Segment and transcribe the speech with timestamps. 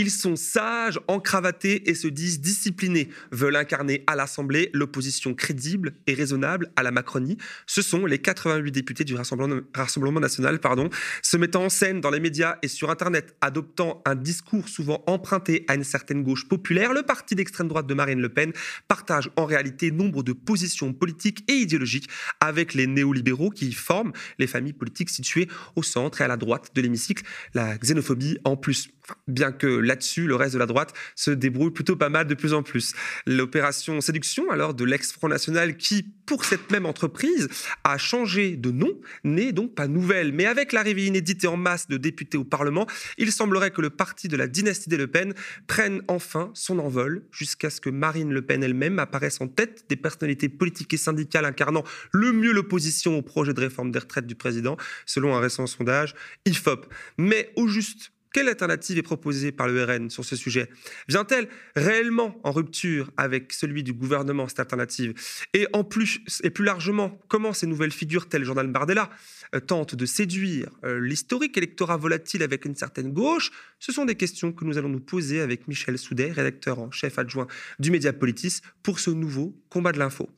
[0.00, 6.14] Ils sont sages, encravatés et se disent disciplinés, veulent incarner à l'Assemblée l'opposition crédible et
[6.14, 7.36] raisonnable à la Macronie.
[7.66, 10.88] Ce sont les 88 députés du Rassemblement, national, pardon,
[11.20, 15.66] se mettant en scène dans les médias et sur Internet, adoptant un discours souvent emprunté
[15.68, 16.94] à une certaine gauche populaire.
[16.94, 18.54] Le parti d'extrême droite de Marine Le Pen
[18.88, 22.08] partage en réalité nombre de positions politiques et idéologiques
[22.40, 26.70] avec les néolibéraux qui forment les familles politiques situées au centre et à la droite
[26.74, 27.22] de l'hémicycle.
[27.52, 28.88] La xénophobie en plus
[29.28, 32.54] bien que là-dessus, le reste de la droite se débrouille plutôt pas mal de plus
[32.54, 32.94] en plus.
[33.26, 37.48] L'opération séduction, alors, de l'ex-Front National, qui, pour cette même entreprise,
[37.84, 40.32] a changé de nom, n'est donc pas nouvelle.
[40.32, 42.86] Mais avec l'arrivée inédite et en masse de députés au Parlement,
[43.18, 45.34] il semblerait que le parti de la dynastie des Le Pen
[45.66, 49.96] prenne enfin son envol, jusqu'à ce que Marine Le Pen elle-même apparaisse en tête des
[49.96, 54.36] personnalités politiques et syndicales incarnant le mieux l'opposition au projet de réforme des retraites du
[54.36, 54.76] président,
[55.06, 56.14] selon un récent sondage
[56.46, 56.86] IFOP.
[57.18, 60.68] Mais au juste, quelle alternative est proposée par le RN sur ce sujet?
[61.08, 65.14] Vient-elle réellement en rupture avec celui du gouvernement, cette alternative?
[65.52, 69.10] Et en plus, et plus largement, comment ces nouvelles figures, telles Jordan Bardella,
[69.54, 73.50] euh, tentent de séduire euh, l'historique électorat volatile avec une certaine gauche?
[73.78, 77.18] Ce sont des questions que nous allons nous poser avec Michel Soudet, rédacteur en chef
[77.18, 80.28] adjoint du Média Politis, pour ce nouveau combat de l'info.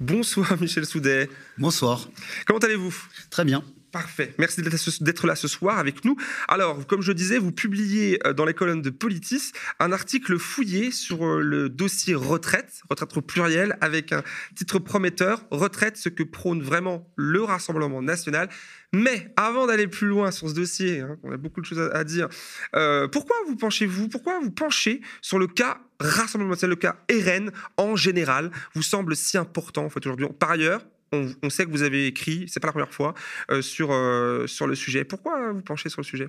[0.00, 1.30] Bonsoir Michel Soudet.
[1.56, 2.10] Bonsoir.
[2.46, 2.94] Comment allez-vous?
[3.30, 3.64] Très bien.
[3.96, 4.34] Parfait.
[4.36, 4.60] Merci
[5.00, 6.16] d'être là ce soir avec nous.
[6.48, 10.90] Alors, comme je disais, vous publiez euh, dans les colonnes de Politis un article fouillé
[10.90, 14.22] sur euh, le dossier retraite, retraite au pluriel, avec un
[14.54, 18.50] titre prometteur, Retraite, ce que prône vraiment le Rassemblement national.
[18.92, 22.04] Mais avant d'aller plus loin sur ce dossier, hein, on a beaucoup de choses à,
[22.04, 22.28] dire,
[22.74, 27.50] euh, pourquoi vous penchez-vous, pourquoi vous penchez sur le cas Rassemblement national, le cas RN
[27.78, 32.46] en général, vous semble si important aujourd'hui Par ailleurs, on, sait que vous avez écrit,
[32.48, 33.14] c'est pas la première fois,
[33.50, 35.04] euh, sur, euh, sur le sujet.
[35.04, 36.28] Pourquoi vous penchez sur le sujet?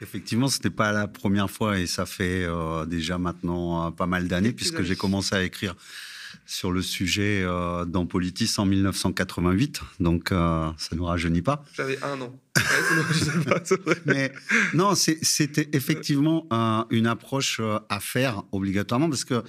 [0.00, 4.28] Effectivement, ce n'était pas la première fois et ça fait euh, déjà maintenant pas mal
[4.28, 5.76] d'années puisque j'ai commencé à écrire
[6.46, 7.44] sur le sujet
[7.86, 9.80] dans Politis en 1988.
[10.00, 11.64] Donc, ça ne nous rajeunit pas.
[11.74, 12.36] J'avais un an.
[14.04, 14.32] Mais
[14.74, 16.48] non, c'était effectivement
[16.90, 19.44] une approche à faire obligatoirement parce que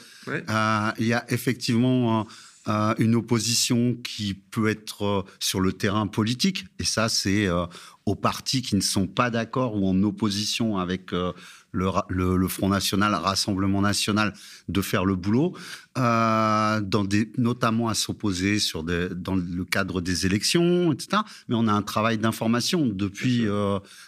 [0.99, 2.27] il y a effectivement
[2.67, 6.65] une opposition qui peut être euh, sur le terrain politique.
[6.79, 7.65] Et ça, c'est euh,
[8.05, 11.33] aux partis qui ne sont pas d'accord ou en opposition avec euh,
[11.71, 14.33] le, Front National, Rassemblement National,
[14.69, 15.53] de faire le boulot,
[15.97, 21.23] dans des, notamment à s'opposer sur dans le cadre des élections, etc.
[21.49, 23.45] Mais on a un travail d'information depuis,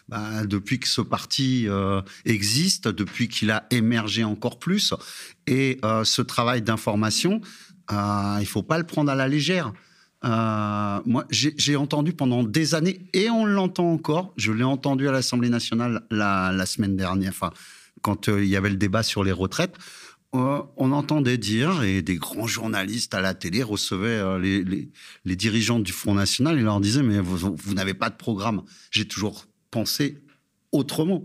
[0.08, 1.68] bah, depuis que ce parti
[2.24, 4.94] existe, depuis qu'il a émergé encore plus.
[5.46, 7.42] Et ce travail d'information,
[7.90, 9.74] il faut pas le prendre à la légère.
[10.26, 15.12] Euh, moi, j'ai entendu pendant des années, et on l'entend encore, je l'ai entendu à
[15.12, 17.52] l'Assemblée nationale la, semaine dernière, enfin,
[18.02, 19.76] quand euh, il y avait le débat sur les retraites,
[20.36, 25.92] euh, on entendait dire, et des grands journalistes à la télé recevaient les, dirigeants du
[25.92, 28.64] Front National et leur disaient, mais vous, vous n'avez pas de programme.
[28.92, 30.22] J'ai toujours pensé
[30.72, 31.24] autrement.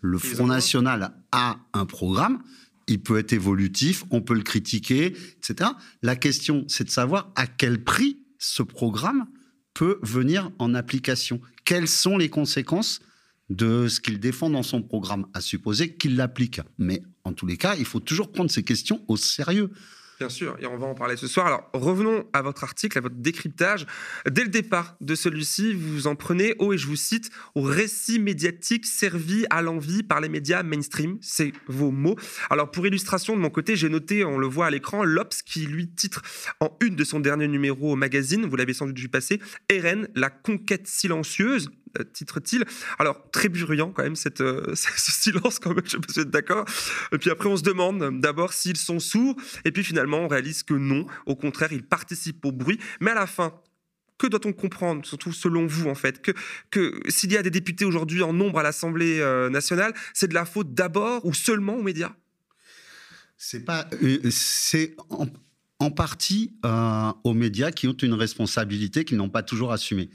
[0.00, 2.42] Le Front National a un programme,
[2.86, 5.70] il peut être évolutif, on peut le critiquer, etc.
[6.02, 9.26] La question, c'est de savoir à quel prix ce programme
[9.74, 11.40] peut venir en application.
[11.64, 13.00] Quelles sont les conséquences
[13.50, 16.60] de ce qu'il défend dans son programme, à supposer qu'il l'applique.
[16.78, 19.70] Mais en tous les cas, il faut toujours prendre ces questions au sérieux.
[20.22, 21.46] Bien sûr, et on va en parler ce soir.
[21.48, 23.86] Alors revenons à votre article, à votre décryptage.
[24.30, 28.20] Dès le départ de celui-ci, vous en prenez, oh, et je vous cite, au récit
[28.20, 31.18] médiatique servi à l'envie par les médias mainstream.
[31.20, 32.14] C'est vos mots.
[32.50, 35.66] Alors pour illustration, de mon côté, j'ai noté, on le voit à l'écran, l'Obs qui
[35.66, 36.22] lui titre
[36.60, 39.40] en une de son dernier numéro au magazine, vous l'avez sans doute vu passer,
[39.72, 41.68] RN, la conquête silencieuse
[42.12, 42.64] titre-t-il.
[42.98, 46.64] Alors, très bruyant quand même, cette, euh, ce silence quand même, je vous êtes d'accord.
[47.12, 50.62] Et puis après, on se demande d'abord s'ils sont sourds, et puis finalement, on réalise
[50.62, 52.78] que non, au contraire, ils participent au bruit.
[53.00, 53.52] Mais à la fin,
[54.18, 56.22] que doit-on comprendre, surtout selon vous, en fait?
[56.22, 56.32] Que,
[56.70, 60.34] que s'il y a des députés aujourd'hui en nombre à l'Assemblée euh, nationale, c'est de
[60.34, 62.12] la faute d'abord ou seulement aux médias?
[63.36, 63.88] C'est pas...
[64.30, 64.94] c'est
[65.80, 66.54] en, partie
[67.24, 70.10] aux médias qui ont une responsabilité qu'ils n'ont pas toujours assumée.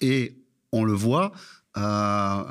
[0.00, 0.39] et
[0.72, 1.32] on le voit,
[1.76, 2.44] euh,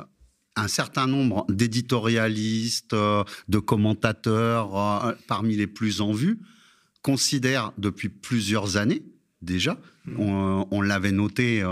[0.56, 6.40] un certain nombre d'éditorialistes, euh, de commentateurs, euh, parmi les plus en vue,
[7.02, 9.02] considèrent depuis plusieurs années
[9.42, 10.16] déjà, mmh.
[10.70, 11.64] on, l'avait noté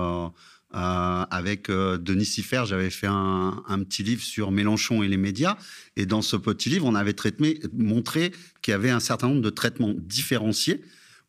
[0.73, 5.59] avec Denis Siffer, j'avais fait un, petit livre sur Mélenchon et les médias,
[5.97, 9.43] et dans ce petit livre, on avait traité, montré qu'il y avait un certain nombre
[9.43, 10.83] de traitements différenciés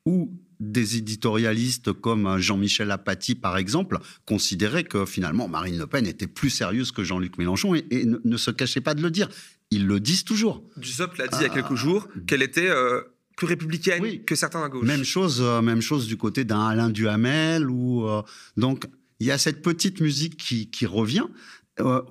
[0.06, 6.28] où des éditorialistes comme Jean-Michel Apathy, par exemple, considéraient que finalement Marine Le Pen était
[6.28, 9.30] plus sérieuse que Jean-Luc Mélenchon et, ne, se cachait pas de le dire.
[9.72, 10.64] Ils le disent toujours.
[10.78, 13.02] Dussopt l'a dit il y a quelques jours qu'elle était euh,
[13.38, 14.86] plus républicaine que certains à gauche.
[14.86, 17.70] Même chose, euh, même chose du côté d'un Alain Duhamel.
[17.70, 18.22] Ou, euh,
[18.58, 18.86] donc,
[19.20, 21.26] il y a cette petite musique qui, qui revient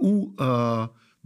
[0.01, 0.35] où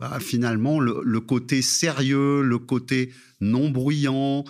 [0.03, 4.45] bah, finalement le, côté sérieux, le côté non bruyant,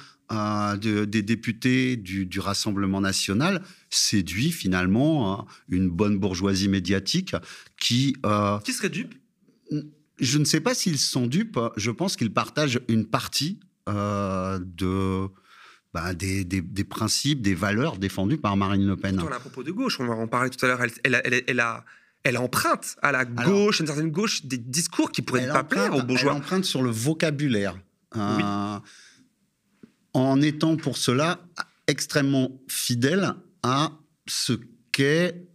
[0.76, 7.37] des députés du, Rassemblement national séduit finalement hein, une bonne bourgeoisie médiatique
[7.79, 8.17] qui...
[8.26, 9.14] Euh, qui serait dupe?
[10.19, 11.58] Je ne sais pas s'ils sont dupes.
[11.76, 15.29] Je pense qu'ils partagent une partie euh, de...
[15.94, 16.44] Bah, des,
[16.88, 19.23] principes, des valeurs défendues par Marine Le Pen.
[19.29, 21.84] La propos de gauche, on en parlait tout à l'heure, elle, elle, a,
[22.25, 25.64] elle emprunte à la gauche, à une certaine gauche, des discours qui pourraient ne pas
[25.64, 26.32] plaire aux bourgeois.
[26.32, 27.79] Elle emprunte sur le vocabulaire.
[28.14, 28.43] oui.
[30.14, 31.41] En étant pour cela
[31.87, 33.93] extrêmement fidèle à
[34.26, 34.55] ce
[34.93, 35.47] qu'est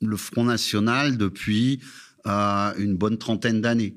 [0.00, 1.80] le Front National depuis
[2.26, 3.94] euh, une bonne trentaine d'années,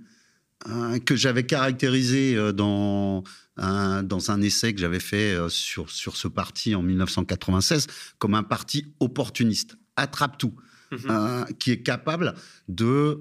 [0.68, 3.24] euh, que j'avais caractérisé euh, dans,
[3.57, 7.88] un, dans un essai que j'avais fait sur, sur ce parti en 1996
[8.18, 10.56] comme un parti opportuniste, attrape tout.
[10.91, 11.45] Mhm.
[11.57, 12.36] qui est capable
[12.69, 13.19] de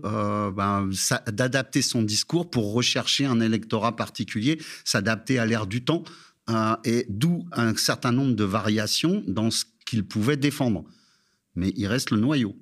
[0.54, 0.90] ben,
[1.32, 6.04] d'adapter son discours pour rechercher un électorat particulier, s'adapter à l'ère du temps,
[6.50, 10.84] euh, et d'où un certain nombre de variations dans ce qu'il pouvait défendre.
[11.54, 12.56] Mais il reste le noyau.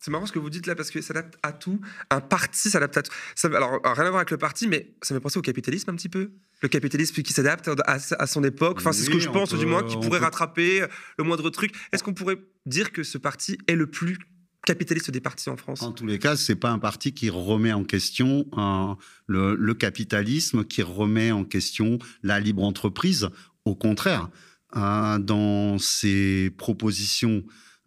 [0.00, 1.78] C'est marrant ce que vous dites là parce que ça s'adapte à tout.
[2.08, 3.12] Un parti s'adapte à tout.
[3.34, 5.94] Ça, alors, rien à voir avec le parti, mais ça me penser au capitalisme un
[5.94, 6.30] petit peu.
[6.62, 8.78] Le capitalisme qui s'adapte à, son époque.
[8.78, 10.86] Enfin, c'est ce que je pense, du moins, qui pourrait rattraper
[11.18, 11.74] le moindre truc.
[11.92, 14.18] Est-ce qu'on pourrait dire que ce parti est le plus
[14.66, 17.72] capitaliste des partis en France En tous les cas, c'est pas un parti qui remet
[17.72, 18.94] en question euh,
[19.26, 23.28] le, capitalisme, qui remet en question la libre entreprise.
[23.64, 24.28] Au contraire,
[24.76, 27.42] euh, dans ses propositions,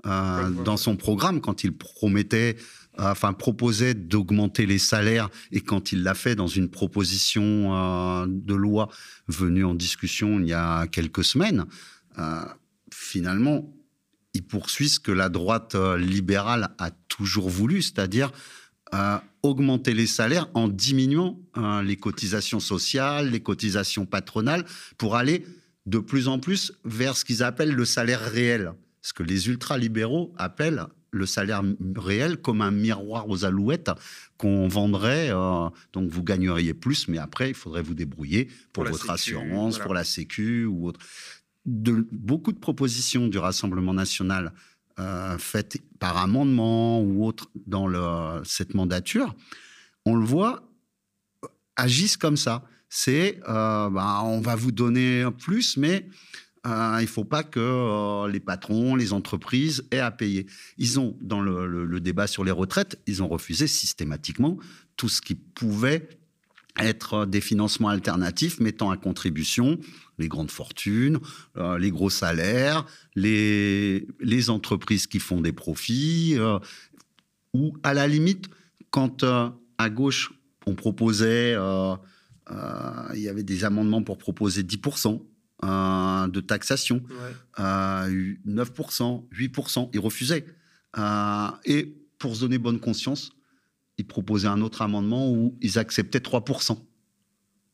[0.05, 2.57] euh, dans son programme, quand il promettait,
[2.97, 8.89] enfin proposait d'augmenter les salaires, et quand il l'a fait dans une proposition de loi
[9.27, 11.65] venue en discussion il y a quelques semaines,
[12.91, 13.73] finalement,
[14.33, 18.31] il poursuit ce que la droite euh, libérale a toujours voulu, c'est-à-dire
[18.94, 24.65] euh, augmenter les salaires en diminuant euh, les cotisations sociales, les cotisations patronales,
[24.97, 25.45] pour aller
[25.85, 28.74] de plus en plus vers ce qu'ils appellent le salaire réel.
[29.01, 31.62] Ce que les ultralibéraux appellent le salaire
[31.95, 33.91] réel comme un miroir aux alouettes
[34.38, 35.29] qu'on vendrait.
[35.91, 40.06] donc vous gagneriez plus, mais après, il faudrait vous débrouiller pour, votre assurance, pour la
[40.06, 41.01] sécu ou autre
[41.65, 44.54] beaucoup de propositions du Rassemblement national
[45.00, 49.33] euh, faites par amendement ou autre dans cette mandature,
[50.06, 50.69] on le voit,
[51.75, 52.63] agissent comme ça.
[52.89, 56.07] C'est, euh, bah, on va vous donner plus, mais
[56.68, 60.45] euh, il ne faut pas que les patrons, les entreprises aient à payer.
[60.77, 64.57] Ils ont, dans le, débat sur les retraites, ils ont refusé systématiquement
[64.95, 66.07] tout ce qui pouvait
[66.79, 69.77] être des financements alternatifs mettant à contribution
[70.17, 71.19] les grandes fortunes,
[71.57, 72.85] euh, les gros salaires,
[73.15, 76.59] les, les entreprises qui font des profits, euh,
[77.53, 78.49] ou à la limite,
[78.89, 80.33] quand euh, à gauche,
[80.65, 85.21] on proposait, il y avait des amendements pour proposer 10%
[86.29, 87.03] de taxation,
[87.57, 90.45] 9%, 8%, ils refusaient.
[91.65, 93.33] et pour se donner bonne conscience,
[93.97, 96.77] ils proposaient un autre amendement où ils acceptaient 3%.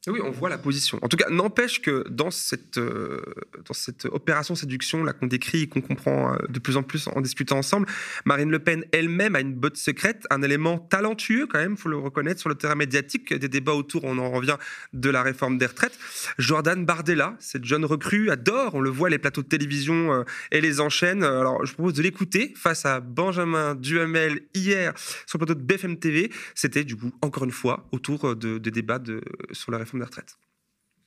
[0.07, 0.97] Oui, on voit la position.
[1.01, 3.21] En tout cas, n'empêche que dans cette, euh,
[3.65, 7.19] dans opération séduction là qu'on décrit et qu'on comprend euh, de plus en plus en
[7.19, 7.85] discutant ensemble,
[8.23, 11.97] Marine Le Pen elle-même a une botte secrète, un élément talentueux quand même, faut le
[11.97, 14.55] reconnaître, sur le terrain médiatique, des débats autour, on en revient,
[14.93, 15.99] de la réforme des retraites.
[16.37, 20.61] Jordan Bardella, cette jeune recrue, adore, on le voit, les plateaux de télévision euh, et
[20.61, 21.25] les enchaîne.
[21.25, 24.93] Alors, je propose de l'écouter face à Benjamin Duhamel hier
[25.25, 26.31] sur le plateau de BFM TV.
[26.55, 29.03] C'était du coup, encore une fois, autour de, des débats
[29.51, 30.35] sur la réforme de retraite.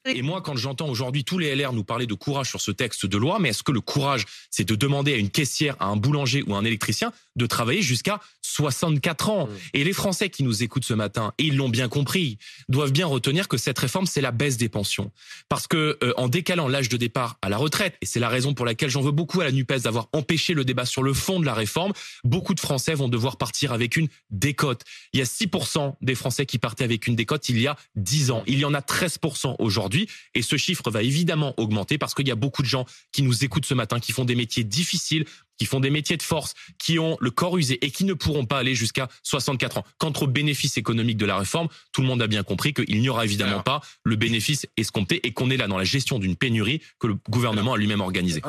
[0.04, 3.06] Et moi, quand j'entends aujourd'hui tous les LR nous parler de courage sur ce texte
[3.06, 5.96] de loi, mais est-ce que le courage, c'est de demander à une caissière, à un
[5.96, 9.46] boulanger ou à un électricien de travailler jusqu'à 64 ans.
[9.46, 9.50] Mmh?
[9.74, 13.06] Et les Français qui nous écoutent ce matin, et ils l'ont bien compris, doivent bien
[13.06, 15.12] retenir que cette réforme, c'est la baisse des pensions.
[15.48, 18.54] Parce que euh, en décalant l'âge de départ à la retraite, et c'est la raison
[18.54, 21.38] pour laquelle j'en veux beaucoup à la NUPES d'avoir empêché le débat sur le fond
[21.38, 21.92] de la réforme,
[22.24, 24.82] beaucoup de Français vont devoir partir avec une décote.
[25.12, 28.32] Il y a 6% des Français qui partaient avec une décote il y a 10
[28.32, 28.42] ans.
[28.46, 29.91] Il y en a 13% aujourd'hui.
[30.34, 33.44] Et ce chiffre va évidemment augmenter parce qu'il y a beaucoup de gens qui nous
[33.44, 35.24] écoutent ce matin, qui font des métiers difficiles,
[35.58, 38.46] qui font des métiers de force, qui ont le corps usé et qui ne pourront
[38.46, 39.84] pas aller jusqu'à 64 ans.
[39.98, 43.08] Quant au bénéfice économique de la réforme, tout le monde a bien compris qu'il n'y
[43.08, 46.82] aura évidemment pas le bénéfice escompté et qu'on est là dans la gestion d'une pénurie
[46.98, 48.42] que le gouvernement a lui-même organisée.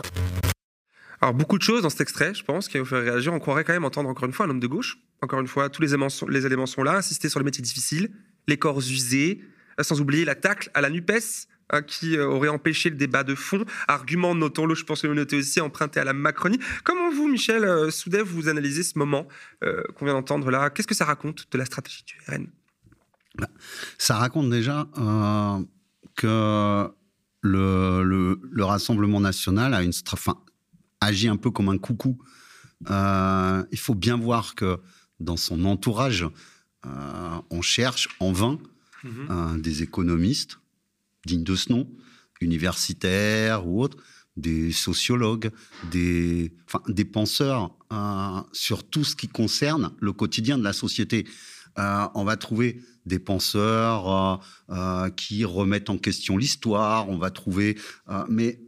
[1.21, 3.31] Alors, beaucoup de choses dans cet extrait, je pense, qui vous faire réagir.
[3.31, 4.97] On croirait quand même entendre encore une fois un homme de gauche.
[5.21, 6.97] Encore une fois, tous les éléments sont, les éléments sont là.
[6.97, 8.11] Insister sur les métiers difficiles,
[8.47, 9.41] les corps usés,
[9.81, 13.65] sans oublier l'attaque à la NUPES, hein, qui euh, aurait empêché le débat de fond.
[13.87, 16.59] Argument, notons-le, je pense que vous notez aussi, emprunté à la Macronie.
[16.83, 19.27] Comment vous, Michel euh, Soudev, vous analysez ce moment
[19.63, 20.69] euh, qu'on vient d'entendre là?
[20.69, 22.47] Qu'est-ce que ça raconte de la stratégie du RN
[23.37, 23.49] bah,
[23.97, 24.87] Ça raconte déjà
[26.15, 26.89] que
[27.41, 29.91] le, le, Rassemblement national a une,
[31.01, 32.19] agit un peu comme un coucou.
[32.89, 34.79] il faut bien voir que
[35.19, 36.25] dans son entourage,
[36.83, 38.59] on cherche en vain
[39.03, 39.61] Mhm.
[39.61, 40.59] des économistes
[41.25, 41.89] dignes de ce nom,
[42.41, 43.97] universitaires ou autres,
[44.35, 45.51] des sociologues,
[45.91, 46.51] des,
[47.11, 51.27] penseurs euh, sur tout ce qui concerne le quotidien de la société.
[51.77, 57.77] Euh, on va trouver des penseurs euh, qui remettent en question l'histoire, on va trouver,
[58.29, 58.59] mais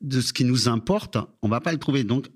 [0.00, 2.04] de ce qui nous importe, on va pas le trouver.
[2.04, 2.28] Donc,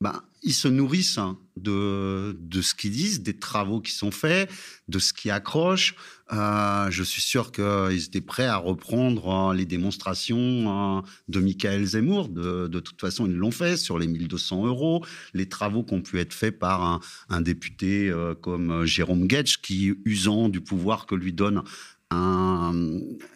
[0.00, 1.18] bah, ils se nourrissent
[1.56, 4.50] de, de ce qu'ils disent, des travaux qui sont faits,
[4.86, 5.96] de ce qui accroche.
[6.32, 11.84] Euh, je suis sûr qu'ils étaient prêts à reprendre hein, les démonstrations hein, de Michael
[11.84, 12.28] Zemmour.
[12.28, 15.04] De, toute façon, ils l'ont fait sur les 1200 euros.
[15.32, 19.58] Les travaux qui ont pu être faits par un, député euh, comme euh, Jérôme Getsch,
[19.62, 21.62] qui, usant du pouvoir que lui donne
[22.10, 22.72] un,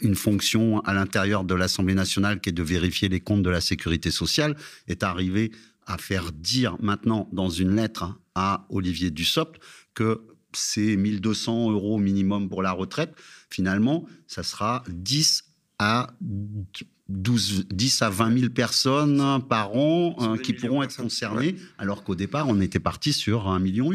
[0.01, 3.61] une fonction à l'intérieur de l'Assemblée nationale qui est de vérifier les comptes de la
[3.61, 4.57] sécurité sociale,
[4.87, 5.53] est arrivé
[5.87, 9.61] à faire dire maintenant dans une lettre à Olivier Dussopt
[9.95, 10.23] que
[10.55, 13.15] c'est 1200 euros minimum pour la retraite.
[13.51, 15.45] Finalement, ça sera 10
[15.79, 16.11] à
[17.09, 22.15] 12, 10 à 20 000 personnes par an euh, qui pourront être concernées, alors qu'au
[22.15, 23.93] départ, on était parti sur 1,8 million.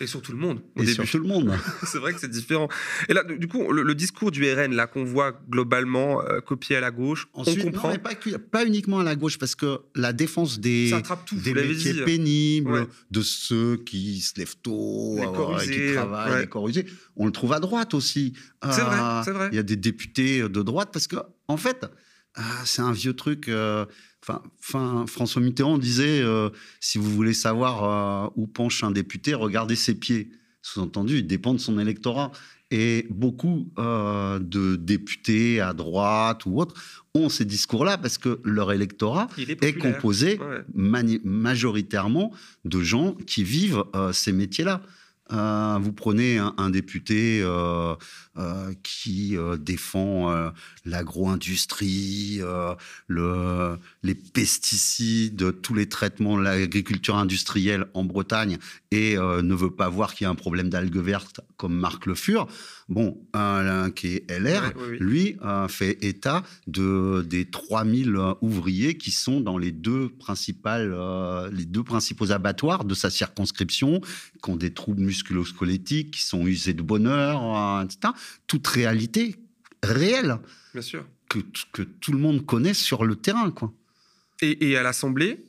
[0.00, 0.60] Et sur tout le monde.
[0.76, 1.52] Et sur tout le monde.
[1.84, 2.68] c'est vrai que c'est différent.
[3.08, 6.80] Et là, du coup, le, discours du RN, là, qu'on voit globalement euh, copié à
[6.80, 7.90] la gauche, on comprend.
[7.90, 8.14] Non, pas,
[8.50, 10.92] pas, uniquement à la gauche, parce que la défense des,
[11.32, 16.86] des métiers pénibles, de ceux qui se lèvent tôt, euh, qui travaillent, les corps usés,
[17.16, 18.32] on le trouve à droite aussi.
[18.64, 19.48] C'est vrai, c'est vrai.
[19.52, 21.16] Il y a des députés de droite, parce que,
[21.48, 21.86] en fait,
[22.36, 23.48] ah, c'est un vieux truc.
[23.48, 23.86] Euh,
[24.60, 26.50] François Mitterrand disait euh,
[26.80, 30.30] si vous voulez savoir euh, où penche un député, regardez ses pieds.
[30.62, 32.32] Sous-entendu, il dépend de son électorat.
[32.72, 36.74] Et beaucoup de députés à droite ou autres
[37.14, 40.40] ont ces discours-là parce que leur électorat est, composé
[40.74, 42.32] majoritairement
[42.64, 44.82] de gens qui vivent ces métiers-là.
[45.32, 47.94] Euh, vous prenez un, député euh,
[48.36, 50.52] euh, qui défend
[50.84, 52.40] l'agro-industrie,
[53.06, 58.58] le, les pesticides, tous les traitements, l'agriculture industrielle en Bretagne
[58.90, 62.14] et ne veut pas voir qu'il y a un problème d'algues vertes comme Marc Le
[62.14, 62.46] Fur.
[62.88, 65.36] Bon, un, qui est LR, lui
[65.68, 70.96] fait état de, des 3000 ouvriers qui sont dans les deux, principales,
[71.52, 74.00] les deux principaux abattoirs de sa circonscription,
[74.42, 78.12] qui ont des troubles musculosquelettiques, qui sont usés de bonheur, euh, etc.
[78.46, 79.36] Toute réalité
[79.82, 80.38] réelle.
[80.72, 81.06] Bien sûr.
[81.28, 81.40] Que,
[81.72, 83.50] que tout le monde connaît sur le terrain.
[83.50, 83.72] Quoi.
[84.40, 85.44] Et, à l'Assemblée,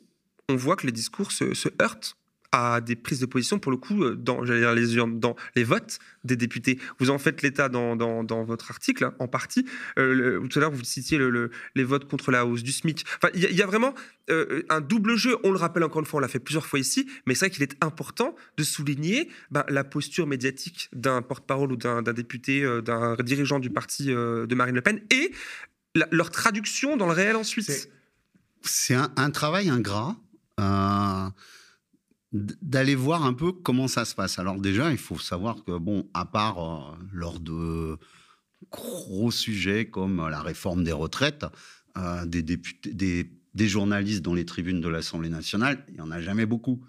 [0.49, 2.16] on voit que les discours se, se heurtent
[2.51, 5.99] à des prises de position, pour le coup, euh, dans, dire les dans les votes
[6.23, 6.79] des députés.
[6.99, 9.65] Vous en faites l'état dans, dans, votre article, hein, en partie.
[9.97, 13.05] Euh, tout à l'heure, vous citiez le, les votes contre la hausse du SMIC.
[13.17, 13.93] Enfin, il y, a vraiment
[14.29, 15.37] euh, un double jeu.
[15.43, 17.49] On le rappelle encore une fois, on l'a fait plusieurs fois ici, mais c'est vrai
[17.49, 23.15] qu'il est important de souligner ben, la posture médiatique d'un porte-parole ou d'un député, d'un
[23.15, 25.31] dirigeant du parti de Marine Le Pen, et
[26.11, 27.89] leur traduction dans le réel ensuite.
[28.61, 30.15] C'est un, un, travail ingrat
[32.33, 34.39] d'aller voir un peu comment ça se passe.
[34.39, 37.97] Alors déjà, il faut savoir que, bon, à part euh, lors de
[38.71, 41.45] gros sujets comme la réforme des retraites,
[41.97, 46.83] euh, des, journalistes dans les tribunes de l'Assemblée nationale, il n'y en a jamais beaucoup.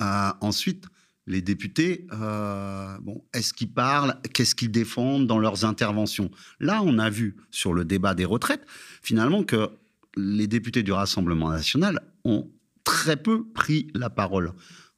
[0.00, 0.86] Euh, ensuite,
[1.28, 6.32] les députés, bon, est-ce qu'ils parlent, qu'est-ce qu'ils défendent dans leurs interventions?
[6.58, 8.66] Là, on a vu sur le débat des retraites,
[9.02, 9.70] finalement, que
[10.16, 12.50] les députés du Rassemblement national ont
[12.82, 14.52] très peu pris la parole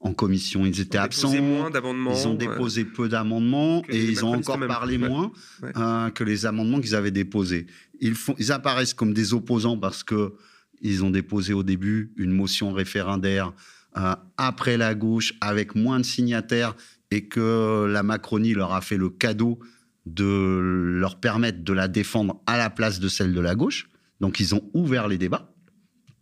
[0.04, 0.64] en commission.
[0.64, 1.32] Ils étaient absents.
[1.32, 5.32] Ils ont déposé peu d'amendements et ils ont encore parlé moins
[5.76, 7.66] euh, que les amendements qu'ils avaient déposés.
[8.00, 10.34] Ils, font, ils apparaissent comme des opposants parce que
[10.82, 13.52] ils ont déposé au début une motion référendaire
[13.96, 16.76] euh, après la gauche avec moins de signataires
[17.10, 19.58] et que la Macronie leur a fait le cadeau
[20.04, 20.58] de
[21.00, 23.88] leur permettre de la défendre à la place de celle de la gauche.
[24.20, 25.53] Donc ils ont ouvert les débats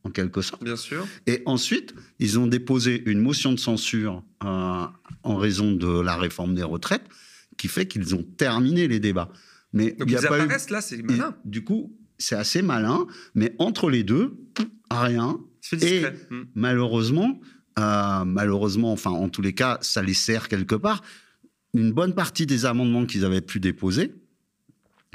[0.04, 0.64] en quelque sorte.
[0.64, 1.06] Bien sûr.
[1.26, 4.86] Et ensuite, ils ont déposé une motion de censure euh,
[5.22, 7.04] en raison de la réforme des retraites,
[7.56, 9.30] qui fait qu'ils ont terminé les débats.
[9.72, 11.34] Mais Donc il ils apparaissent là, c'est malin.
[11.44, 14.36] du coup, c'est assez malin, mais entre les deux,
[14.90, 15.38] rien.
[15.80, 16.44] Et hmm.
[16.54, 17.40] malheureusement,
[17.78, 21.02] euh, malheureusement, enfin en tous les cas, ça les sert quelque part.
[21.74, 24.14] Une bonne partie des amendements qu'ils avaient pu déposer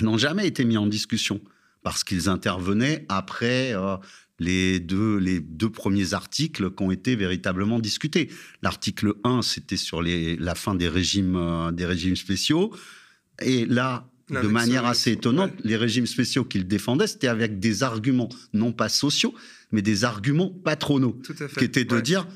[0.02, 1.42] n'ont jamais été mis en discussion
[1.84, 3.98] parce qu'ils intervenaient après euh,
[4.40, 8.30] les, deux, les deux premiers articles qui ont été véritablement discutés.
[8.62, 12.74] L'article 1, c'était sur les, la fin des régimes, euh, des régimes spéciaux.
[13.42, 18.30] Et là, de manière assez étonnante, les régimes spéciaux qu'ils défendaient, c'était avec des arguments,
[18.54, 19.34] non pas sociaux,
[19.72, 21.20] mais des arguments patronaux,
[21.58, 22.28] qui étaient de dire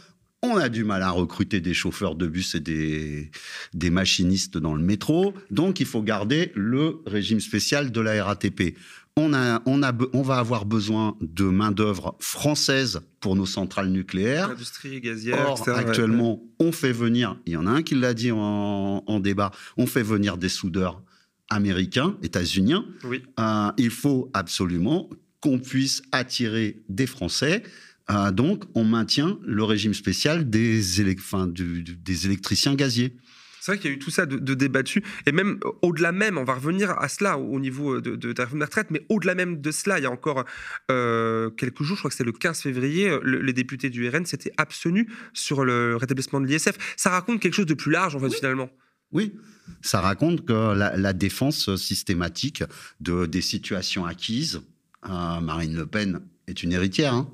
[0.43, 3.29] on a du mal à recruter des chauffeurs de bus et des,
[3.73, 8.75] des machinistes dans le métro, donc il faut garder le régime spécial de la RATP.
[9.17, 14.51] On, a, on, a, on va avoir besoin de main-d'œuvre française pour nos centrales nucléaires.
[14.51, 18.31] Industrie gazière, Or, actuellement, on fait venir, il y en a un qui l'a dit
[18.31, 21.01] en, en, débat, on fait venir des soudeurs
[21.49, 22.85] américains, états-uniens.
[23.03, 23.23] Oui.
[23.39, 25.09] Euh, il faut absolument
[25.41, 27.63] qu'on puisse attirer des Français
[28.11, 33.15] euh, donc, on maintient le régime spécial des, des électriciens gaziers.
[33.61, 35.03] C'est vrai qu'il y a eu tout ça de, débattu.
[35.27, 38.63] Et même au-delà même, on va revenir à cela au niveau de, de, la réforme
[38.63, 40.45] retraite, mais au-delà même de cela, il y a encore
[40.89, 44.51] euh, quelques jours, je crois que c'était le 15 février, les députés du RN s'étaient
[44.57, 46.75] abstenus sur le rétablissement de l'ISF.
[46.97, 48.69] Ça raconte quelque chose de plus large, en fait, finalement.
[49.11, 49.35] Oui,
[49.81, 52.63] ça raconte que la, défense systématique
[52.99, 54.61] de, des situations acquises,
[55.07, 57.13] euh, Marine Le Pen est une héritière.
[57.13, 57.29] Hein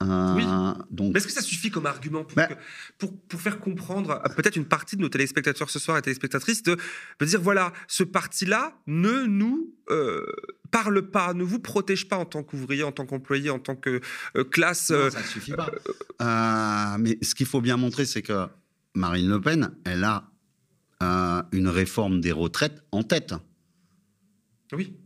[0.00, 0.44] oui.
[0.46, 1.12] Euh.
[1.14, 2.48] Est-ce que ça suffit comme argument pour, bah
[2.98, 6.62] pour, pour, faire comprendre à peut-être une partie de nos téléspectateurs ce soir et téléspectatrices
[6.62, 6.76] de,
[7.22, 10.24] dire voilà, ce parti-là ne nous euh,
[10.70, 14.00] parle pas, ne vous protège pas en tant qu'ouvrier, en tant qu'employé, en tant que
[14.36, 14.90] euh, classe.
[14.90, 16.96] Non, ça suffit pas.
[16.98, 18.46] mais ce qu'il faut bien montrer, c'est que
[18.94, 20.30] Marine Le Pen, elle a
[21.52, 23.34] une réforme des retraites en tête.
[24.72, 24.96] Oui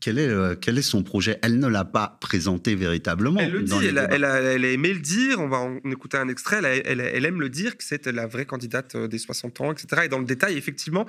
[0.00, 1.38] quel est, euh, quel est son projet?
[1.42, 3.40] Elle ne l'a pas présenté véritablement.
[3.40, 7.00] Elle le dit, elle a, aimé le dire, on va en écouter un extrait, elle,
[7.00, 10.02] elle aime le dire, que c'est la vraie candidate euh, des 60 ans, etc.
[10.04, 11.06] Et dans le détail, effectivement,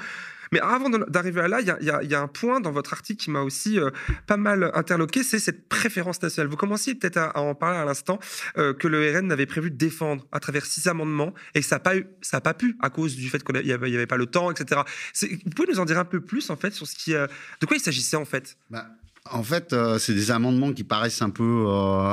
[0.52, 3.42] mais avant d'arriver à là, il y, a, un point dans votre article qui m'a
[3.42, 3.92] aussi euh,
[4.28, 6.50] pas mal interloqué, c'est cette préférence nationale.
[6.50, 8.20] Vous commenciez peut-être à, en parler à l'instant,
[8.58, 11.80] euh, que le RN avait prévu de défendre à travers six amendements et ça n'a
[11.80, 14.82] pas, pas pu à cause du fait qu'il n'y avait, avait, pas le temps, etc.
[15.22, 17.28] Vous pouvez nous en dire un peu plus en fait sur ce qui, euh,
[17.62, 18.58] de quoi il s'agissait en fait?
[18.70, 18.88] Bah,
[19.26, 21.68] En fait, c'est des amendements qui paraissent un peu,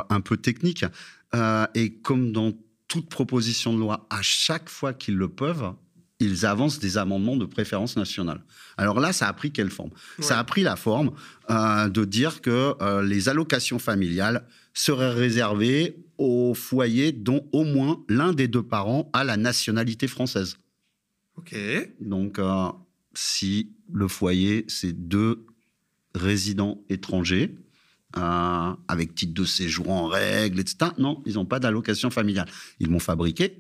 [0.09, 0.85] un peu techniques
[1.75, 2.53] et comme dans
[2.89, 5.73] toute proposition de loi, à chaque fois qu'ils le peuvent,
[6.19, 8.41] ils avancent des amendements de préférence nationale.
[8.77, 9.91] Alors là, ça a pris quelle forme?
[10.21, 11.13] Ça a pris la forme
[11.51, 18.03] euh, de dire que euh, les allocations familiales seraient réservées aux foyers dont au moins
[18.09, 20.57] l'un des deux parents a la nationalité française.
[21.37, 21.55] Ok.
[22.01, 22.69] Donc, euh,
[23.13, 25.45] si le foyer, c'est deux
[26.15, 27.55] résidents étrangers,
[28.15, 30.93] avec titre de séjour en règle, etc.
[30.97, 32.49] Non, ils n'ont pas d'allocation familiale.
[32.81, 33.59] Ils m'ont fabriqué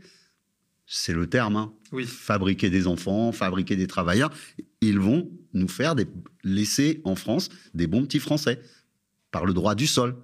[0.86, 1.72] c'est le terme, hein.
[1.92, 2.04] oui.
[2.04, 4.30] fabriquer des enfants, fabriquer des travailleurs,
[4.80, 6.06] ils vont nous faire des,
[6.44, 8.60] laisser en France des bons petits Français
[9.32, 10.16] par le droit du sol.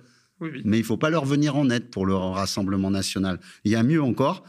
[0.64, 3.38] Mais il ne faut pas leur venir en aide pour le Rassemblement national.
[3.64, 4.42] Il y a mieux encore,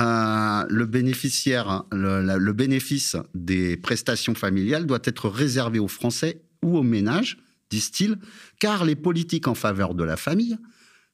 [0.00, 6.78] euh, le bénéficiaire, le, le, bénéfice des prestations familiales doit être réservé aux Français ou
[6.78, 8.16] aux ménages, disent-ils,
[8.60, 10.56] car les politiques en faveur de la famille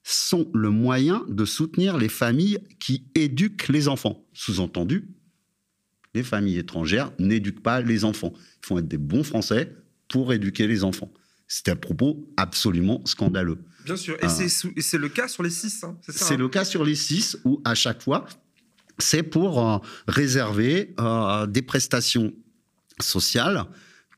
[0.08, 4.24] sont le moyen de soutenir les familles qui éduquent les enfants.
[4.32, 5.08] Sous-entendu,
[6.14, 8.32] les familles étrangères n'éduquent pas les enfants.
[8.62, 9.74] Il faut être des bons Français
[10.06, 11.10] pour éduquer les enfants.
[11.48, 13.58] C'est un propos absolument scandaleux.
[13.84, 15.82] Bien sûr, et euh, c'est le cas sur les six.
[15.82, 18.26] Hein, c'est hein le cas sur les six où à chaque fois,
[18.98, 22.32] c'est pour euh, réserver euh, des prestations
[23.00, 23.64] sociales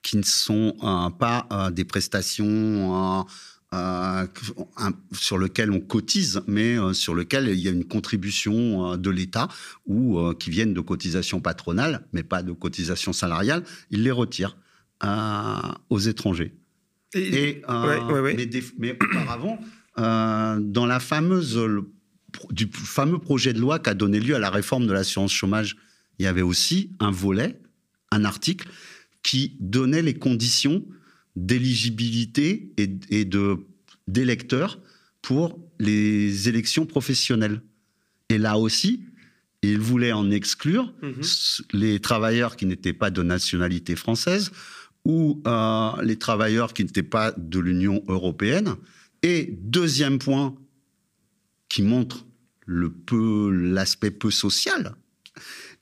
[0.03, 0.77] qui ne sont
[1.19, 3.27] pas des prestations
[3.75, 4.27] euh,
[5.13, 9.11] sur lequel on cotise, mais euh, sur lequel il y a une contribution euh, de
[9.11, 9.49] l'État
[9.87, 14.57] ou qui viennent de cotisations patronales, mais pas de cotisations salariales, il les retire
[15.91, 16.55] aux étrangers.
[17.15, 17.63] Et,
[18.79, 19.59] Mais, auparavant,
[19.97, 21.61] dans la fameuse
[22.51, 25.77] du fameux projet de loi qui a donné lieu à la réforme de l'assurance chômage,
[26.19, 27.61] il y avait aussi un volet,
[28.11, 28.69] un article
[29.23, 30.85] qui donnait les conditions
[31.37, 33.59] d'éligibilité et, de
[34.07, 34.79] d'électeurs
[35.23, 37.61] pour les élections professionnelles.
[38.31, 39.05] Et là aussi,
[39.63, 41.23] il voulait en exclure mhm.
[41.73, 44.51] les travailleurs qui n'étaient pas de nationalité française
[45.05, 48.75] ou euh, les travailleurs qui n'étaient pas de l'Union européenne.
[49.23, 50.55] Et deuxième point
[51.69, 52.27] qui montre
[52.67, 54.95] le peu l'aspect peu social,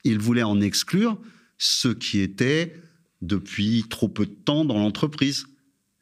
[0.03, 1.19] il voulait en exclure
[1.57, 2.75] ceux qui étaient
[3.21, 5.47] depuis trop peu de temps dans l'entreprise.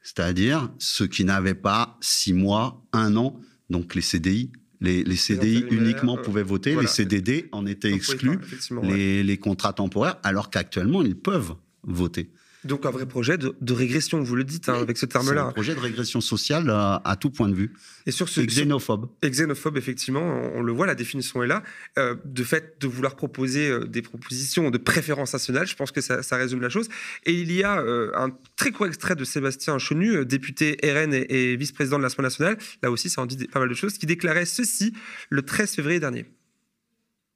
[0.02, 4.52] C'est-à-dire ceux qui n'avaient pas six mois, un an donc les CDI.
[4.80, 8.38] Les, CDI uniquement pouvaient voter, les CDD en étaient exclus,
[8.82, 12.30] les contrats temporaires, alors qu'actuellement, ils peuvent voter.
[12.66, 15.46] Donc un vrai projet de, régression, vous le dites hein, avec ce terme-là.
[15.46, 17.72] un projet de régression sociale à, tout point de vue.
[18.06, 19.08] Et sur ce, et xénophobe.
[19.22, 20.22] Et xénophobe, effectivement,
[20.54, 21.62] on, le voit, la définition est là.
[21.98, 26.00] Euh, de fait, de vouloir proposer euh, des propositions de préférence nationale, je pense que
[26.00, 26.88] ça, résume la chose.
[27.24, 31.56] Et il y a euh, un très court extrait de Sébastien Chenu, député RN et,
[31.56, 32.58] vice-président de l'Assemblée nationale.
[32.82, 34.92] Là aussi, ça en dit pas mal de choses, qui déclarait ceci
[35.30, 36.26] le 13 février dernier.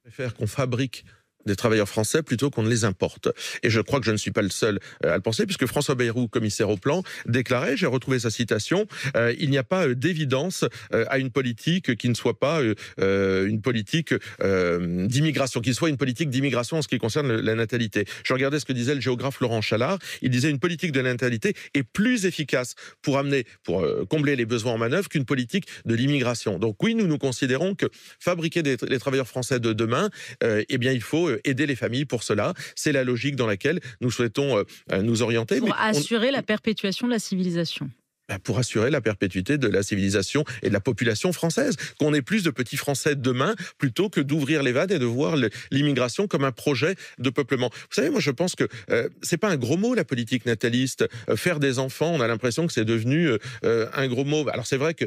[0.05, 1.05] Je préfère qu'on fabrique
[1.46, 3.29] des travailleurs français plutôt qu'on ne les importe.
[3.62, 5.66] Et je crois que je ne suis pas le seul euh, à le penser, puisque
[5.66, 9.87] François Bayrou, commissaire au plan, déclarait, j'ai retrouvé sa citation, euh, il n'y a pas
[9.87, 12.61] euh, d'évidence à une politique qui ne soit pas
[12.98, 18.05] une politique d'immigration, qui soit une politique d'immigration en ce qui concerne la natalité.
[18.24, 21.55] Je regardais ce que disait le géographe Laurent Chalard, il disait une politique de natalité
[21.74, 26.59] est plus efficace pour amener, pour combler les besoins en manœuvre qu'une politique de l'immigration.
[26.59, 27.87] Donc oui, nous nous considérons que
[28.18, 30.11] fabriquer des, les travailleurs français de demain,
[30.42, 32.55] eh bien il faut euh, aider les familles pour cela.
[32.75, 35.59] C'est la logique dans laquelle nous souhaitons euh, euh, nous orienter.
[35.59, 37.90] Pour assurer la perpétuation de la civilisation.
[38.31, 41.75] Bah, pour assurer la perpétuité de la civilisation et de la population française.
[41.99, 45.35] Qu'on ait plus de petits Français demain plutôt que d'ouvrir les vannes et de voir
[45.73, 47.71] l'immigration comme un projet de peuplement.
[47.73, 51.09] Vous savez, moi je pense que euh, c'est pas un gros mot la politique nataliste.
[51.29, 53.31] Euh, faire des enfants, on a l'impression que c'est devenu
[53.64, 54.49] euh, un gros mot.
[54.49, 55.07] Alors c'est vrai que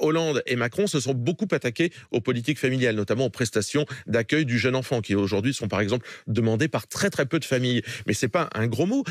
[0.00, 4.58] Hollande et Macron se sont beaucoup attaqués aux politiques familiales, notamment aux prestations d'accueil du
[4.58, 7.82] jeune enfant, qui aujourd'hui sont par exemple demandées par très très peu de familles.
[8.06, 9.04] Mais c'est pas un gros mot.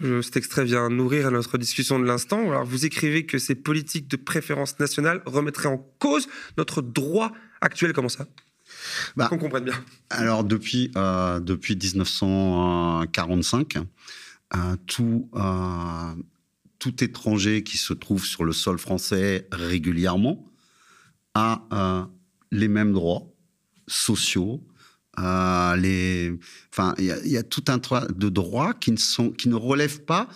[0.00, 2.50] Cet extrait vient nourrir notre discussion de l'instant.
[2.50, 6.28] Alors, vous écrivez que ces politiques de préférence nationale remettraient en cause
[6.58, 7.92] notre droit actuel.
[7.92, 8.26] Comment ça?
[9.16, 9.84] Bah, Qu'on comprenne bien.
[10.10, 16.14] Alors, depuis, euh, depuis 1945, euh, tout, euh,
[16.78, 20.44] tout étranger qui se trouve sur le sol français régulièrement
[21.34, 22.06] a
[22.52, 23.26] les mêmes droits
[23.88, 24.62] sociaux,
[25.18, 26.36] euh,
[26.98, 30.28] il y, a tout un tas de droits qui ne sont, relèvent pas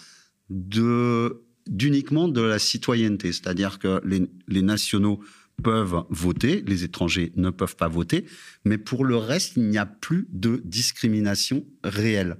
[0.51, 5.21] de d'uniquement de la citoyenneté, c'est-à-dire que les, les, nationaux
[5.63, 8.25] peuvent voter, les étrangers ne peuvent pas voter,
[8.65, 12.39] mais pour le reste, il n'y a plus de discrimination réelle.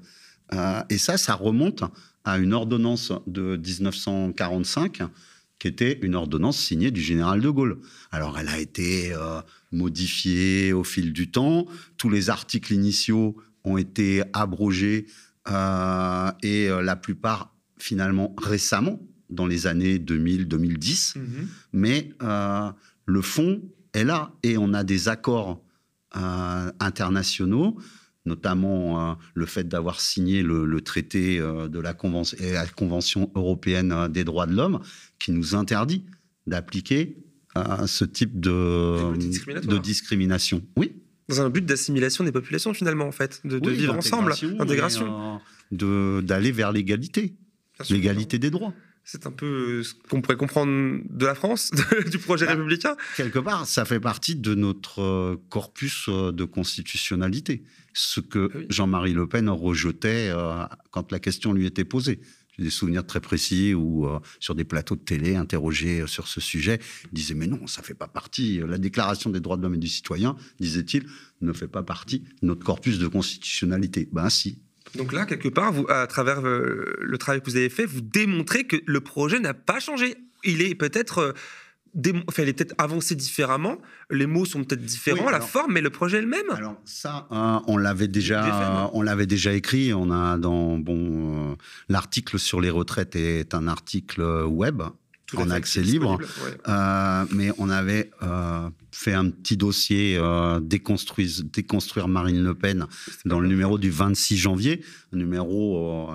[0.55, 1.85] Euh, et ça, ça remonte
[2.25, 5.03] à une ordonnance de 1945
[5.59, 7.79] qui était une ordonnance signée du général de Gaulle.
[8.11, 9.41] Alors, elle a été euh,
[9.73, 11.67] modifiée au fil du temps.
[11.97, 15.07] Tous les articles initiaux ont été abrogés
[15.51, 21.17] euh, et euh, la plupart, finalement, récemment, dans les années 2000-2010.
[21.17, 21.23] Mm-hmm.
[21.73, 22.11] Mais
[23.07, 23.63] le fond
[23.95, 25.63] est là et on a des accords
[26.15, 27.79] internationaux
[28.29, 34.09] notamment euh, le fait d'avoir signé le, traité euh, de la convention, la convention européenne
[34.09, 34.81] des droits de l'homme,
[35.19, 36.05] qui nous interdit
[36.47, 37.17] d'appliquer
[37.87, 39.17] ce type de,
[39.67, 40.63] de discrimination.
[40.77, 40.93] Oui.
[41.29, 45.41] Dans un but d'assimilation des populations, finalement, en fait, de, vivre ensemble, d'intégration.
[45.71, 47.35] D'aller vers l'égalité,
[47.91, 48.73] l'égalité des droits.
[49.05, 51.71] C'est un peu ce qu'on pourrait comprendre de la France,
[52.11, 52.97] du projet bah, républicain.
[53.17, 57.65] Quelque part, ça fait partie de notre corpus de constitutionnalité
[57.99, 62.21] ce que ah Jean-Marie Le Pen rejetait euh, quand la question lui était posée.
[62.59, 66.41] Des souvenirs très précis où, euh, sur des plateaux de télé, interrogé euh, sur ce
[66.41, 68.61] sujet, il disait Mais non, ça ne fait pas partie.
[68.67, 71.07] La Déclaration des droits de l'homme et du citoyen, disait-il,
[71.41, 74.09] ne fait pas partie de notre corpus de constitutionnalité.
[74.13, 74.59] Ben si.
[74.97, 78.77] Donc là, quelque part, à travers le travail que vous avez fait, vous démontrez que
[78.87, 80.17] le projet n'a pas changé.
[80.45, 81.35] Il est peut-être
[82.29, 83.79] enfin, elle est peut-être avancée différemment,
[84.11, 86.51] les mots sont peut-être différents, la forme, mais le projet est le même.
[86.51, 89.93] Alors ça, hein, on l'avait déjà, on l'avait déjà écrit.
[89.93, 91.55] On a dans bon, euh,
[91.89, 94.83] l'article sur les retraites est un article web
[95.37, 96.19] en accès libre,
[96.69, 100.19] euh, mais on avait euh, fait un petit dossier
[100.63, 102.87] déconstruire Marine Le Pen
[103.27, 106.11] dans le numéro du 26 janvier, un numéro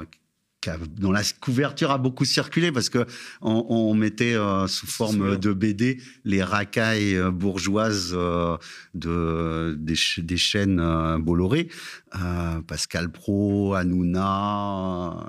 [0.97, 3.05] dont la couverture a beaucoup circulé parce que
[3.41, 8.57] on, mettait euh, sous forme de BD les racailles euh, bourgeoises euh,
[8.93, 10.81] de, des, chaînes
[11.19, 11.69] Bolloré,
[12.67, 15.27] Pascal Pro, Hanouna,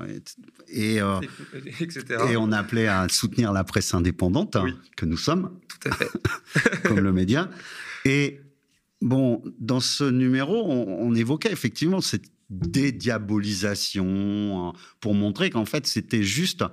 [0.68, 4.66] et, et on appelait à soutenir la presse indépendante hein,
[4.96, 6.10] que nous sommes, Tout à fait.
[6.84, 7.48] comme le média.
[8.04, 8.40] Et
[9.00, 15.86] bon, dans ce numéro, on, on évoquait effectivement cette dédiabolisation, hein, pour montrer qu'en fait
[15.86, 16.64] c'était juste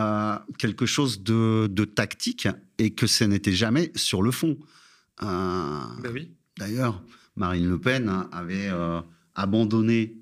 [0.00, 4.58] euh, quelque chose de, tactique et que ce n'était jamais sur le fond.
[5.22, 6.32] Euh, ben oui.
[6.58, 7.00] D'ailleurs,
[7.36, 9.00] Marine Le Pen avait euh,
[9.36, 10.16] abandonné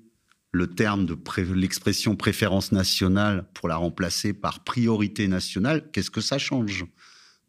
[0.51, 1.17] le terme de
[1.55, 5.89] l'expression préférence nationale pour la remplacer par priorité nationale.
[5.91, 6.85] Qu'est-ce que ça change?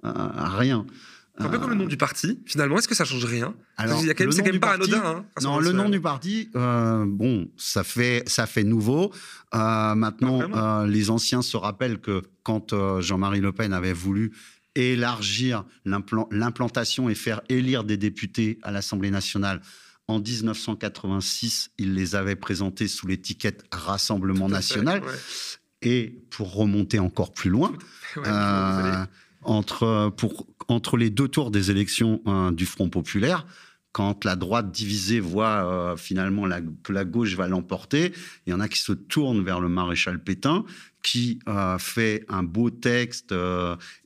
[0.02, 0.86] Rien.
[1.36, 2.78] Un peu comme le nom du parti, finalement.
[2.78, 3.54] Est-ce que ça change rien?
[3.76, 5.02] Alors, C'est quand même, pas anodin.
[5.04, 9.12] Hein, non, le nom du parti, bon, ça fait, ça fait nouveau.
[9.52, 14.32] maintenant, les anciens se rappellent que quand Jean-Marie Le Pen avait voulu
[14.74, 19.60] élargir l'implantation et faire élire des députés à l'Assemblée nationale.
[20.06, 25.02] En 1986, il les avait présentés sous l'étiquette Rassemblement national.
[25.80, 27.72] Et pour remonter encore plus loin,
[28.18, 29.04] euh,
[29.44, 33.46] entre, pour, entre les deux tours des élections hein, du Front populaire,
[33.92, 36.48] quand la droite divisée voit euh, finalement
[36.82, 38.12] que la gauche va l'emporter,
[38.46, 40.64] il y en a qui se tournent vers le maréchal Pétain,
[41.02, 43.34] qui euh, fait un beau texte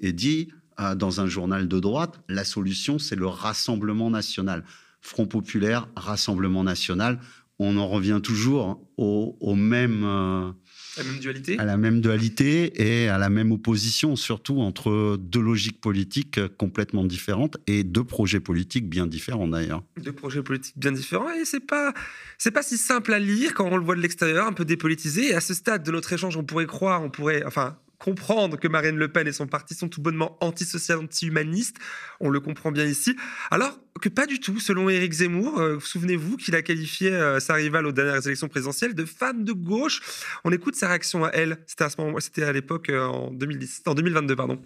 [0.01, 0.49] et dit
[0.97, 4.63] dans un journal de droite, la solution, c'est le Rassemblement national.
[5.01, 7.19] Front populaire, Rassemblement national,
[7.59, 10.55] on en revient toujours au, même...
[10.99, 15.41] La même dualité À la même dualité et à la même opposition, surtout entre deux
[15.41, 19.83] logiques politiques complètement différentes et deux projets politiques bien différents d'ailleurs.
[20.03, 21.93] Deux projets politiques bien différents et c'est pas
[22.37, 25.31] c'est pas si simple à lire quand on le voit de l'extérieur, un peu dépolitisé.
[25.31, 28.69] Et à ce stade de notre échange, on pourrait croire, on pourrait, enfin, comprendre que
[28.69, 31.77] Marine Le Pen et son parti sont tout bonnement antisocial, anti-humanistes.
[32.21, 33.17] On le comprend bien ici.
[33.51, 35.59] Alors que pas du tout, selon Éric Zemmour.
[35.59, 39.53] Euh, souvenez-vous qu'il a qualifié euh, sa rivale aux dernières élections présidentielles de femme de
[39.53, 40.01] gauche.
[40.45, 41.59] On écoute sa réaction à elle.
[41.67, 44.63] C'était à l'époque euh, en 2010, en 2022, pardon.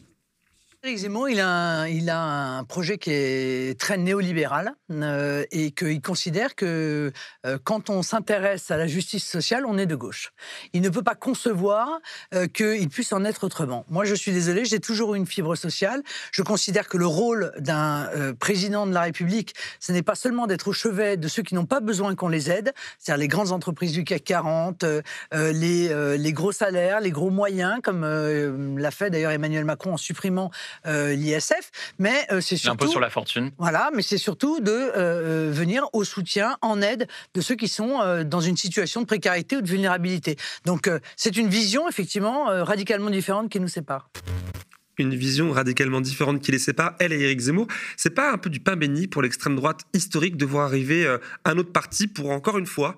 [0.85, 7.12] Éric Zemmour, il a, un projet qui est très néolibéral euh, et qu'il considère que
[7.47, 10.33] euh, quand on s'intéresse à la justice sociale, on est de gauche.
[10.73, 12.01] Il ne peut pas concevoir
[12.35, 13.87] euh, qu'il puisse en être autrement.
[13.90, 16.03] Moi, je suis désolé, j'ai toujours une fibre sociale.
[16.33, 20.66] Je considère que le rôle d'un président de la République, ce n'est pas seulement d'être
[20.66, 23.92] au chevet de ceux qui n'ont pas besoin qu'on les aide, c'est-à-dire les grandes entreprises
[23.92, 24.85] du CAC 40,
[25.33, 30.51] les, les gros salaires, les gros moyens, comme l'a fait d'ailleurs Emmanuel Macron en supprimant
[30.87, 32.85] euh, l'ISF, mais euh, c'est surtout...
[32.85, 33.50] Un peu sur la fortune.
[33.58, 38.22] Voilà, mais c'est surtout de euh, venir au soutien, en aide de ceux qui sont
[38.24, 40.37] dans une situation de précarité ou de vulnérabilité.
[40.64, 44.08] Donc c'est une vision effectivement radicalement différente qui nous sépare
[44.98, 47.66] une vision radicalement différente qui les sépare, elle et Éric Zemmour.
[47.96, 51.58] C'est pas un peu du pain béni pour l'extrême droite historique de voir arriver un
[51.58, 52.96] autre parti pour encore une fois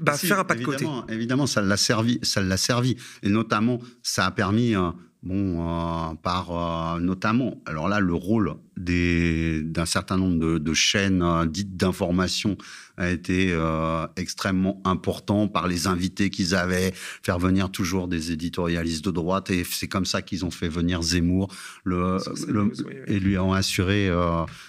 [0.00, 0.86] bah, faire un pas de côté.
[1.08, 4.74] Évidemment, ça l'a servi, ça l'a servi, et notamment ça a permis
[5.22, 6.50] bon, euh, par
[6.96, 12.56] euh, notamment, alors là, le rôle d'un certain nombre de, chaînes euh, dites d'information
[12.96, 13.56] a été
[14.16, 19.64] extrêmement important par les invités qu'ils avaient, faire venir toujours des éditorialistes de droite, et
[19.64, 21.48] c'est comme ça qu'ils ont fait venir Zemmour,
[21.84, 22.18] le,
[23.06, 24.10] et lui ont assuré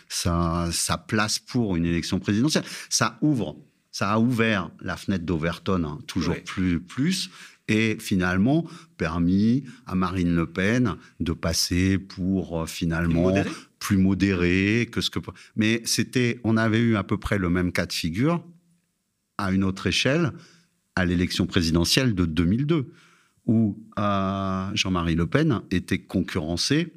[0.08, 2.63] sa, sa, place pour une élection présidentielle.
[2.89, 3.58] Ça ouvre.
[3.93, 7.29] Ça a ouvert la fenêtre d'Overton hein, toujours plus, plus
[7.67, 13.32] et finalement permis à Marine Le Pen de passer pour euh, finalement
[13.79, 15.19] plus modéré que ce que.
[15.56, 18.43] Mais c'était, on avait eu à peu près le même cas de figure
[19.38, 20.32] à une autre échelle
[20.95, 22.91] à l'élection présidentielle de 2002
[23.45, 26.93] où euh, Jean-Marie Le Pen était concurrencé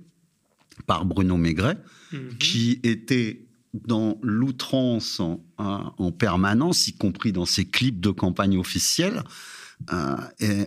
[0.87, 1.79] par Bruno Maigret,
[2.13, 2.39] mhm.
[2.39, 3.46] qui était
[3.85, 9.23] dans l'outrance en, permanence, y compris dans ses clips de campagne officielle,
[9.93, 10.67] euh, et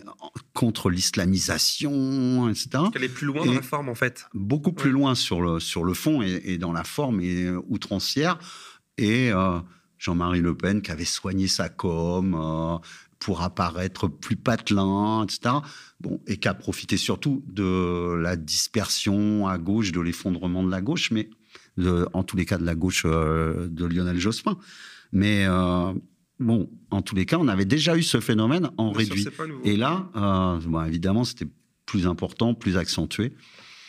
[0.54, 2.84] contre l'islamisation, etc.
[2.94, 4.26] Elle est plus loin dans la forme, en fait.
[4.34, 8.38] Beaucoup plus loin sur le, sur le fond et, dans la forme et euh, outrancière.
[8.98, 9.58] Et euh,
[9.98, 12.80] Jean-Marie Le Pen qui avait soigné sa com
[13.18, 15.56] pour apparaître plus patelin, etc.
[16.00, 20.80] Bon, et qui a profité surtout de la dispersion à gauche, de l'effondrement de la
[20.80, 21.28] gauche, mais
[22.12, 24.56] en tous les cas de la gauche de Lionel Jospin.
[25.12, 25.46] Mais
[26.40, 29.28] Bon, en tous les cas, on avait déjà eu ce phénomène en réduit.
[29.64, 31.46] Et là, euh, évidemment, c'était
[31.84, 33.34] plus important, plus accentué.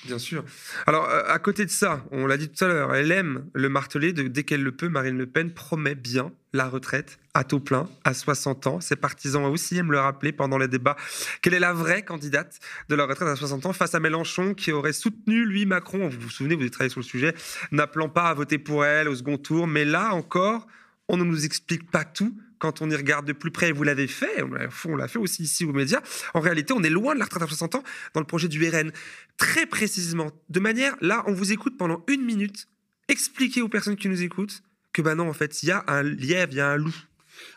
[0.05, 0.43] Bien sûr.
[0.87, 3.69] Alors, euh, à côté de ça, on l'a dit tout à l'heure, elle aime le
[3.69, 4.13] marteler.
[4.13, 8.13] Dès qu'elle le peut, Marine Le Pen promet bien la retraite à taux plein à
[8.13, 8.81] 60 ans.
[8.81, 10.97] Ses partisans aussi aiment le rappeler pendant les débats
[11.41, 12.59] qu'elle est la vraie candidate
[12.89, 16.19] de la retraite à 60 ans face à Mélenchon qui aurait soutenu, lui, Macron, vous
[16.19, 17.33] vous souvenez, vous avez travaillé sur le sujet,
[17.71, 19.67] n'appelant pas à voter pour elle au second tour.
[19.67, 20.67] Mais là encore,
[21.07, 24.07] on ne nous explique pas tout quand on y regarde de plus près, vous l'avez
[24.07, 24.43] fait,
[24.85, 25.99] on l'a fait aussi ici aux médias,
[26.35, 28.63] en réalité, on est loin de la retraite à 60 ans dans le projet du
[28.69, 28.91] RN.
[29.37, 32.67] Très précisément, de manière, là, on vous écoute pendant une minute,
[33.09, 34.61] expliquez aux personnes qui nous écoutent
[34.93, 36.95] que, ben non, en fait, il y a un lièvre, il y a un loup.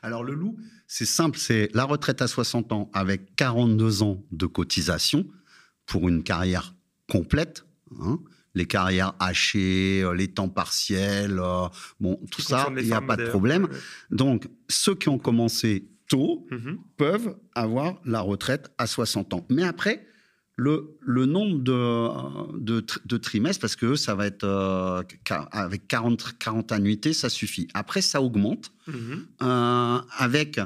[0.02, 4.46] Alors, le loup, c'est simple, c'est la retraite à 60 ans avec 42 ans de
[4.46, 5.26] cotisation
[5.84, 6.74] pour une carrière
[7.10, 7.66] complète.
[8.00, 8.20] Hein,
[8.54, 11.66] les carrières hachées, euh, les temps partiels, euh,
[12.00, 13.68] bon, tout ça, il n'y a pas de problème.
[14.10, 16.78] Donc, ceux qui ont commencé tôt mhm.
[16.96, 19.46] peuvent avoir la retraite à 60 ans.
[19.50, 20.06] Mais après,
[20.56, 25.02] le, le nombre de, de, de, trimestres, parce que ça va être euh,
[25.50, 27.66] avec 40, 40 annuités, ça suffit.
[27.74, 29.26] Après, ça augmente mhm.
[29.42, 30.60] euh, avec,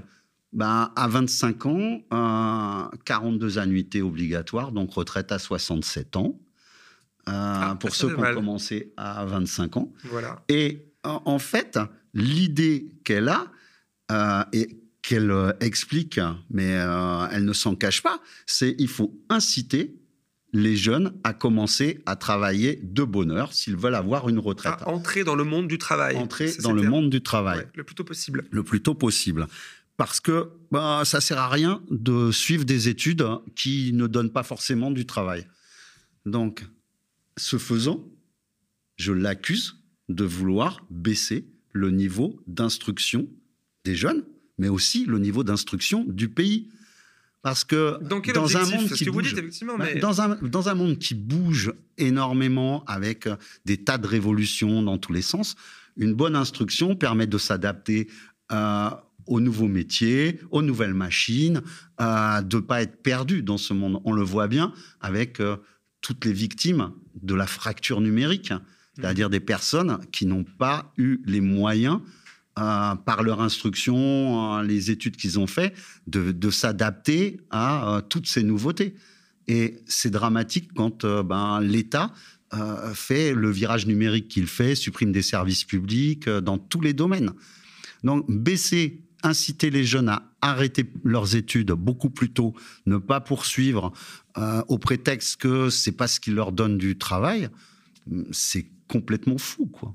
[0.53, 6.39] ben, à 25 ans, 42 annuités obligatoires, donc retraite à 67 ans.
[7.29, 9.93] Ah, pour ceux qui ont commencé à 25 ans.
[10.05, 10.43] Voilà.
[10.49, 11.79] Et en fait,
[12.15, 13.47] l'idée qu'elle a,
[14.11, 19.19] euh, et qu'elle euh, explique, mais euh, elle ne s'en cache pas, c'est il faut
[19.29, 19.95] inciter
[20.53, 24.75] les jeunes à commencer à travailler de bonne heure s'ils veulent avoir une retraite.
[24.81, 26.17] À entrer dans le monde du travail.
[26.17, 27.67] Entrer dans le monde du travail.
[27.75, 28.45] le plus tôt possible.
[28.51, 29.47] Le plus tôt possible.
[29.99, 34.43] Parce que bah, ça sert à rien de suivre des études qui ne donnent pas
[34.43, 35.47] forcément du travail.
[36.25, 36.65] Donc,
[37.39, 38.05] ce faisant,
[38.97, 39.77] je l'accuse
[40.09, 43.29] de vouloir baisser le niveau d'instruction
[43.85, 44.25] des jeunes,
[44.59, 46.69] mais aussi le niveau d'instruction du pays.
[47.43, 47.99] Parce que
[48.33, 49.35] dans, un monde qui bouge,
[50.01, 53.29] dans, un, dans un monde qui bouge énormément avec
[53.65, 55.55] des tas de révolutions dans tous les sens,
[55.97, 58.09] une bonne instruction permet de s'adapter
[58.51, 58.91] euh,
[59.27, 61.63] aux nouveaux métiers, aux nouvelles machines,
[62.01, 64.01] euh, de ne pas être perdu dans ce monde.
[64.05, 65.57] On le voit bien avec euh,
[66.01, 68.53] toutes les victimes de la fracture numérique
[68.99, 72.01] c'est-à-dire des personnes qui n'ont pas eu les moyens,
[72.59, 75.73] euh, par leur instruction, euh, les études qu'ils ont fait,
[76.09, 78.97] de, s'adapter à euh, toutes ces nouveautés.
[79.47, 82.13] Et c'est dramatique quand ben, l'État
[82.95, 87.33] fait le virage numérique qu'il fait, supprime des services publics dans tous les domaines.
[88.05, 92.55] Donc baisser inciter les jeunes à arrêter leurs études beaucoup plus tôt,
[92.87, 93.93] ne pas poursuivre
[94.69, 97.49] au prétexte que c'est pas ce qui leur donne du travail,
[98.31, 99.95] c'est complètement fou, quoi.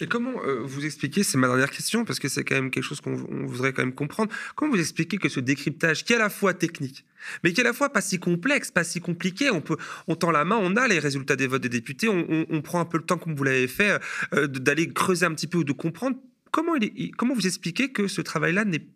[0.00, 2.82] Et comment euh, vous expliquez, c'est ma dernière question, parce que c'est quand même quelque
[2.82, 6.18] chose qu'on voudrait quand même comprendre, comment vous expliquez que ce décryptage, qui est à
[6.18, 7.04] la fois technique,
[7.44, 9.76] mais qui est à la fois pas si complexe, pas si compliqué, on, peut,
[10.08, 12.84] on tend la main, on a les résultats des votes des députés, on, prend un
[12.84, 14.00] peu le temps, comme vous l'avez fait,
[14.34, 16.16] euh, d'aller creuser un petit peu ou de comprendre,
[16.52, 18.86] comment, il est, comment vous expliquez que ce travail-là n'est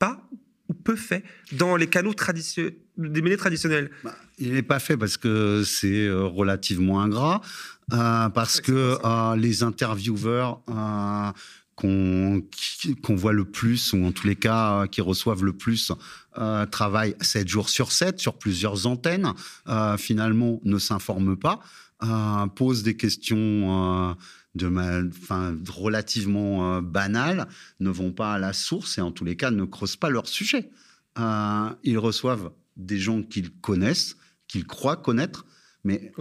[0.00, 0.28] pas
[0.68, 3.90] ou peu fait dans les canaux traditionnels des mêlées traditionnels?
[4.02, 7.40] Bah, Il n'est pas fait parce que c'est euh, relativement ingrat.
[7.92, 11.30] Euh, parce que euh, les intervieweurs euh,
[11.76, 15.92] qu'on voit le plus, ou en tous les cas qui reçoivent le plus,
[16.70, 19.34] travaillent 7 jours sur 7 sur plusieurs antennes,
[19.98, 21.60] finalement ne s'informent pas,
[22.54, 24.16] posent des questions
[24.56, 27.46] de relativement banales,
[27.80, 30.26] ne vont pas à la source et en tous les cas ne creusent pas leur
[30.26, 30.70] sujet.
[31.18, 34.16] ils reçoivent des gens qu'ils connaissent,
[34.48, 35.46] qu'ils croient connaître,
[35.84, 36.12] mais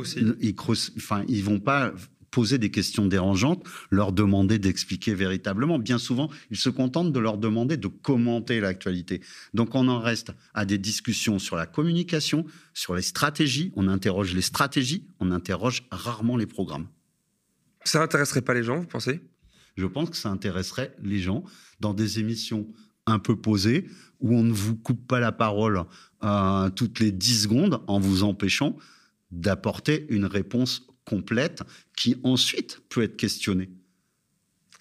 [0.42, 0.56] ils
[0.98, 1.94] enfin, ils vont pas
[2.36, 5.80] poser des questions dérangeantes, leur demander d'expliquer véritablement.
[5.80, 9.22] Bien souvent, ils se contentent de leur demander de commenter l'actualité.
[9.54, 13.72] Donc on en reste à des discussions sur la communication, sur les stratégies.
[13.78, 16.88] On interroge les stratégies, on interroge rarement les programmes.
[17.86, 19.22] Ça n'intéresserait pas les gens, vous pensez?
[19.78, 21.44] Je pense que ça intéresserait les gens
[21.80, 22.68] dans des émissions
[23.06, 23.88] un peu posées,
[24.20, 25.84] où on ne vous coupe pas la parole
[26.24, 28.76] euh, toutes les 10 secondes en vous empêchant
[29.32, 31.64] d'apporter une réponse complète
[31.96, 33.70] qui ensuite peut être questionnée.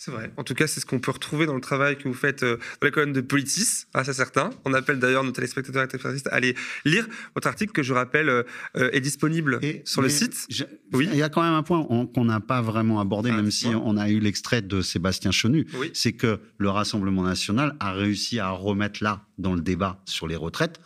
[0.05, 0.31] C'est vrai.
[0.37, 2.59] En tout cas, c'est ce qu'on peut retrouver dans le travail que vous faites euh,
[2.59, 4.51] dans la colonne de Politis, ah, c'est certain.
[4.67, 8.29] On appelle d'ailleurs nos téléspectateurs et téléspectatrices à aller lire votre article que je rappelle
[8.29, 8.43] euh,
[8.75, 10.47] est disponible sur le site.
[10.93, 11.09] oui.
[11.11, 11.83] Il y a quand même un point
[12.15, 15.67] qu'on n'a pas vraiment abordé, ah, même si on a eu l'extrait de Sébastien Chenu.
[15.95, 20.37] C'est que le Rassemblement national a réussi à remettre là, dans le débat sur les
[20.37, 20.83] retraites,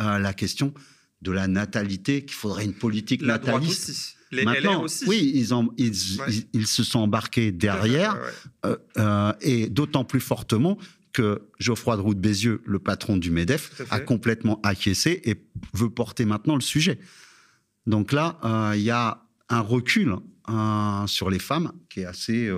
[0.00, 0.72] euh, la question
[1.22, 4.16] de la natalité, qu'il faudrait une politique nataliste.
[4.32, 5.06] Les Maintenant, aussi.
[5.08, 8.16] oui, ils, ils, se sont embarqués derrière,
[8.64, 10.78] euh, euh, et d'autant plus fortement
[11.12, 15.34] que Geoffroy de Roux de Bézieux, le patron du MEDEF, a complètement acquiescé et
[15.74, 17.00] veut porter maintenant le sujet.
[17.88, 20.14] Donc là, euh, il y a un recul
[21.06, 22.48] sur les femmes qui est assez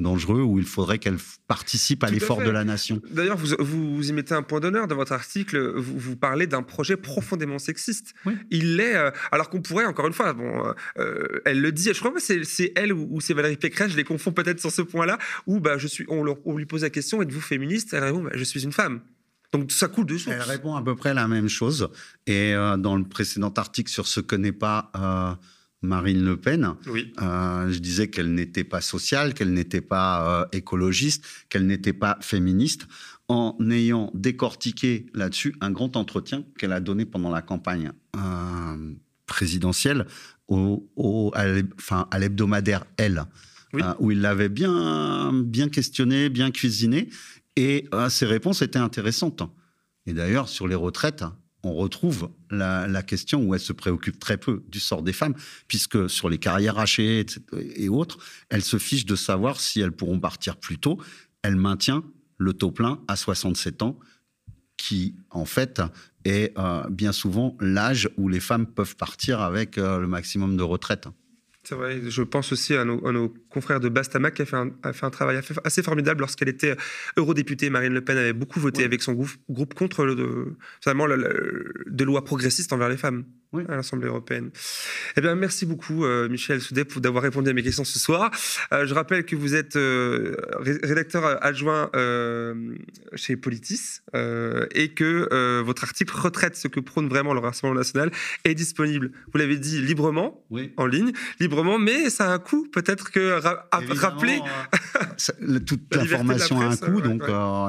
[0.00, 3.00] dangereux où il faudrait qu'elle participe à l'effort de la nation.
[3.10, 5.74] D'ailleurs, vous, vous, y mettez un point d'honneur dans votre article.
[5.76, 8.14] Vous, vous parlez d'un projet profondément sexiste.
[8.50, 11.90] Il l'est, euh, alors qu'on pourrait, encore une fois, bon, euh, euh, elle le dit,
[11.92, 14.82] je crois que c'est elle ou, c'est Valérie Pécresse, je les confonds peut-être sur ce
[14.82, 17.92] point-là, où bah, je suis, on, leur, lui pose la question êtes-vous féministe?
[17.92, 19.00] Elle répond bah, je suis une femme.
[19.52, 20.36] Donc ça coule de source.
[20.36, 21.88] Elle répond à peu près la même chose.
[22.28, 24.92] Et dans le précédent article sur ce que n'est pas
[25.82, 26.74] Marine Le Pen.
[26.86, 32.18] Euh, je disais qu'elle n'était pas sociale, qu'elle n'était pas euh, écologiste, qu'elle n'était pas
[32.20, 32.86] féministe,
[33.28, 38.94] en ayant décortiqué là-dessus un grand entretien qu'elle a donné pendant la campagne euh,
[39.26, 40.06] présidentielle
[40.48, 43.24] au, à l'hebdomadaire Elle,
[44.00, 47.08] où il l'avait bien, bien questionné, bien cuisiné,
[47.54, 49.44] et ses réponses étaient intéressantes.
[50.06, 51.22] Et d'ailleurs, sur les retraites,
[51.62, 55.34] on retrouve la, question où elle se préoccupe très peu du sort des femmes,
[55.68, 60.20] puisque sur les carrières hachées et autres, elle se fiche de savoir si elles pourront
[60.20, 60.98] partir plus tôt.
[61.42, 62.04] Elle maintient
[62.38, 63.98] le taux plein à 67 ans,
[64.76, 65.82] qui en fait
[66.24, 70.62] est euh, bien souvent l'âge où les femmes peuvent partir avec euh, le maximum de
[70.62, 71.08] retraite.
[71.70, 74.92] C'est vrai, je pense aussi à nos, confrères de Bastama qui a fait un, a
[74.92, 76.74] fait un travail assez formidable lorsqu'elle était
[77.16, 77.70] eurodéputée.
[77.70, 80.56] Marine Le Pen avait beaucoup voté avec son groupe, groupe contre le, de,
[81.86, 83.24] des lois progressistes envers les femmes
[83.58, 84.50] à l'Assemblée européenne.
[85.16, 88.30] Eh bien, merci beaucoup, euh, Michel Soudet, pour d'avoir répondu à mes questions ce soir.
[88.72, 91.90] Euh, je rappelle que vous êtes euh, rédacteur adjoint
[93.14, 98.10] chez Politis et que votre article retraite ce que prône vraiment le Rassemblement national
[98.44, 100.44] est disponible, vous l'avez dit, librement,
[100.76, 102.68] en ligne, librement, mais ça a un coût.
[102.70, 103.40] Peut-être que
[103.94, 104.40] rappeler.
[105.66, 107.22] toute l'information a un coût, donc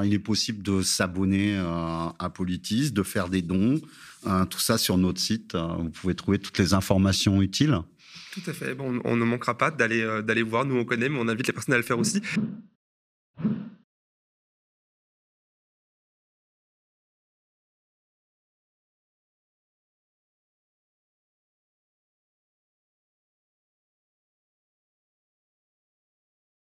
[0.04, 3.80] il est possible de s'abonner à Politis, de faire des dons.
[4.24, 5.54] Hein, tout ça sur notre site.
[5.54, 7.78] Hein, vous pouvez trouver toutes les informations utiles.
[8.32, 8.74] Tout à fait.
[8.74, 10.64] Bon, on ne manquera pas d'aller euh, d'aller voir.
[10.64, 12.22] Nous, on connaît, mais on invite les personnes à le faire aussi.